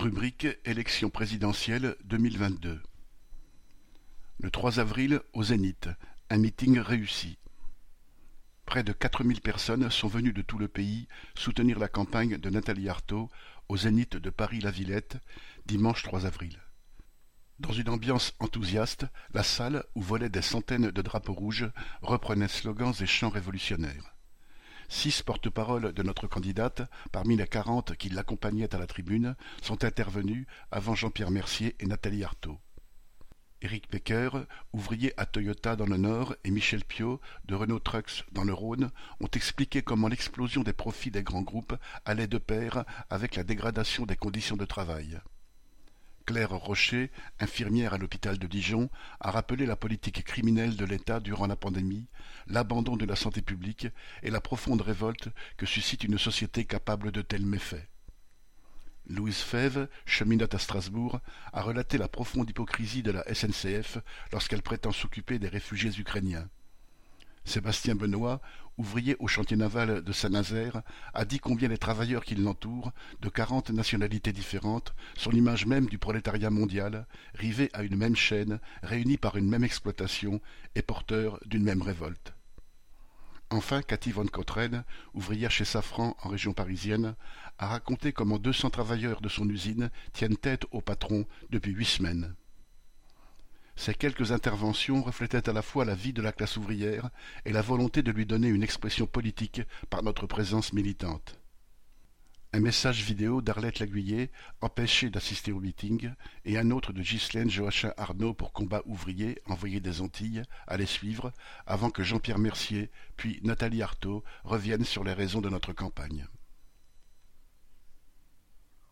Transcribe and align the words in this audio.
Rubrique 0.00 0.46
élection 0.64 1.10
présidentielle 1.10 1.94
deux 2.04 2.16
mille 2.16 2.38
vingt-deux. 2.38 2.80
Le 4.38 4.50
3 4.50 4.80
avril, 4.80 5.20
au 5.34 5.42
Zénith, 5.42 5.90
un 6.30 6.38
meeting 6.38 6.78
réussi. 6.78 7.36
Près 8.64 8.82
de 8.82 8.94
quatre 8.94 9.24
mille 9.24 9.42
personnes 9.42 9.90
sont 9.90 10.08
venues 10.08 10.32
de 10.32 10.40
tout 10.40 10.56
le 10.56 10.68
pays 10.68 11.06
soutenir 11.34 11.78
la 11.78 11.88
campagne 11.88 12.38
de 12.38 12.48
Nathalie 12.48 12.88
Arthaud 12.88 13.28
au 13.68 13.76
Zénith 13.76 14.16
de 14.16 14.30
Paris-la-Villette, 14.30 15.18
dimanche 15.66 16.02
3 16.02 16.24
avril. 16.24 16.56
Dans 17.58 17.72
une 17.72 17.90
ambiance 17.90 18.32
enthousiaste, 18.38 19.04
la 19.34 19.42
salle, 19.42 19.84
où 19.94 20.00
volaient 20.00 20.30
des 20.30 20.40
centaines 20.40 20.90
de 20.90 21.02
drapeaux 21.02 21.34
rouges, 21.34 21.70
reprenait 22.00 22.48
slogans 22.48 22.94
et 23.02 23.06
chants 23.06 23.28
révolutionnaires. 23.28 24.14
Six 24.92 25.22
porte-paroles 25.22 25.92
de 25.92 26.02
notre 26.02 26.26
candidate, 26.26 26.82
parmi 27.12 27.36
les 27.36 27.46
quarante 27.46 27.94
qui 27.94 28.08
l'accompagnaient 28.08 28.74
à 28.74 28.78
la 28.78 28.88
tribune, 28.88 29.36
sont 29.62 29.84
intervenus 29.84 30.46
avant 30.72 30.96
Jean-Pierre 30.96 31.30
Mercier 31.30 31.76
et 31.78 31.86
Nathalie 31.86 32.24
Arthaud. 32.24 32.58
Éric 33.62 33.88
Becker, 33.88 34.30
ouvrier 34.72 35.14
à 35.16 35.26
Toyota 35.26 35.76
dans 35.76 35.86
le 35.86 35.96
Nord, 35.96 36.34
et 36.42 36.50
Michel 36.50 36.84
Piot, 36.84 37.20
de 37.44 37.54
Renault 37.54 37.78
Trucks 37.78 38.24
dans 38.32 38.42
le 38.42 38.52
Rhône, 38.52 38.90
ont 39.20 39.30
expliqué 39.32 39.80
comment 39.80 40.08
l'explosion 40.08 40.64
des 40.64 40.72
profits 40.72 41.12
des 41.12 41.22
grands 41.22 41.42
groupes 41.42 41.76
allait 42.04 42.26
de 42.26 42.38
pair 42.38 42.84
avec 43.10 43.36
la 43.36 43.44
dégradation 43.44 44.06
des 44.06 44.16
conditions 44.16 44.56
de 44.56 44.64
travail. 44.64 45.20
Claire 46.30 46.52
Rocher, 46.52 47.10
infirmière 47.40 47.92
à 47.92 47.98
l'hôpital 47.98 48.38
de 48.38 48.46
Dijon, 48.46 48.88
a 49.18 49.32
rappelé 49.32 49.66
la 49.66 49.74
politique 49.74 50.22
criminelle 50.22 50.76
de 50.76 50.84
l'État 50.84 51.18
durant 51.18 51.48
la 51.48 51.56
pandémie, 51.56 52.06
l'abandon 52.46 52.96
de 52.96 53.04
la 53.04 53.16
santé 53.16 53.42
publique 53.42 53.88
et 54.22 54.30
la 54.30 54.40
profonde 54.40 54.80
révolte 54.80 55.30
que 55.56 55.66
suscite 55.66 56.04
une 56.04 56.18
société 56.18 56.66
capable 56.66 57.10
de 57.10 57.20
tels 57.20 57.44
méfaits. 57.44 57.84
Louise 59.08 59.40
Fève, 59.40 59.88
cheminote 60.06 60.54
à 60.54 60.60
Strasbourg, 60.60 61.18
a 61.52 61.62
relaté 61.62 61.98
la 61.98 62.06
profonde 62.06 62.48
hypocrisie 62.48 63.02
de 63.02 63.10
la 63.10 63.24
SNCF 63.34 63.98
lorsqu'elle 64.30 64.62
prétend 64.62 64.92
s'occuper 64.92 65.40
des 65.40 65.48
réfugiés 65.48 65.98
ukrainiens. 65.98 66.48
Sébastien 67.50 67.96
Benoît, 67.96 68.40
ouvrier 68.78 69.16
au 69.18 69.26
chantier 69.26 69.56
naval 69.56 70.04
de 70.04 70.12
Saint-Nazaire, 70.12 70.82
a 71.14 71.24
dit 71.24 71.40
combien 71.40 71.68
les 71.68 71.78
travailleurs 71.78 72.24
qui 72.24 72.36
l'entourent, 72.36 72.92
de 73.22 73.28
quarante 73.28 73.70
nationalités 73.70 74.32
différentes, 74.32 74.94
sont 75.16 75.32
l'image 75.32 75.66
même 75.66 75.86
du 75.86 75.98
prolétariat 75.98 76.50
mondial, 76.50 77.08
rivés 77.34 77.68
à 77.72 77.82
une 77.82 77.96
même 77.96 78.14
chaîne, 78.14 78.60
réunis 78.84 79.16
par 79.16 79.36
une 79.36 79.48
même 79.48 79.64
exploitation 79.64 80.40
et 80.76 80.82
porteurs 80.82 81.40
d'une 81.44 81.64
même 81.64 81.82
révolte. 81.82 82.34
Enfin, 83.50 83.82
Cathy 83.82 84.12
Von 84.12 84.26
Cottren, 84.26 84.84
ouvrière 85.12 85.50
chez 85.50 85.64
Safran 85.64 86.16
en 86.22 86.28
région 86.28 86.52
parisienne, 86.52 87.16
a 87.58 87.66
raconté 87.66 88.12
comment 88.12 88.38
deux 88.38 88.52
cents 88.52 88.70
travailleurs 88.70 89.20
de 89.20 89.28
son 89.28 89.48
usine 89.48 89.90
tiennent 90.12 90.36
tête 90.36 90.66
au 90.70 90.80
patron 90.80 91.26
depuis 91.50 91.72
huit 91.72 91.86
semaines. 91.86 92.36
Ces 93.80 93.94
quelques 93.94 94.30
interventions 94.30 95.02
reflétaient 95.02 95.48
à 95.48 95.54
la 95.54 95.62
fois 95.62 95.86
la 95.86 95.94
vie 95.94 96.12
de 96.12 96.20
la 96.20 96.32
classe 96.32 96.58
ouvrière 96.58 97.08
et 97.46 97.50
la 97.50 97.62
volonté 97.62 98.02
de 98.02 98.12
lui 98.12 98.26
donner 98.26 98.48
une 98.48 98.62
expression 98.62 99.06
politique 99.06 99.62
par 99.88 100.02
notre 100.02 100.26
présence 100.26 100.74
militante. 100.74 101.40
Un 102.52 102.60
message 102.60 103.02
vidéo 103.02 103.40
d'Arlette 103.40 103.78
Laguiller, 103.78 104.30
empêchée 104.60 105.08
d'assister 105.08 105.50
au 105.50 105.60
meeting, 105.60 106.10
et 106.44 106.58
un 106.58 106.70
autre 106.72 106.92
de 106.92 107.00
Ghislaine 107.00 107.48
Joachim 107.48 107.94
Arnaud 107.96 108.34
pour 108.34 108.52
Combat 108.52 108.82
ouvrier, 108.84 109.40
envoyé 109.46 109.80
des 109.80 110.02
Antilles, 110.02 110.42
allaient 110.66 110.84
suivre, 110.84 111.32
avant 111.66 111.88
que 111.88 112.02
Jean-Pierre 112.02 112.38
Mercier, 112.38 112.90
puis 113.16 113.40
Nathalie 113.44 113.80
Arthaud 113.80 114.22
reviennent 114.44 114.84
sur 114.84 115.04
les 115.04 115.14
raisons 115.14 115.40
de 115.40 115.48
notre 115.48 115.72
campagne. 115.72 116.26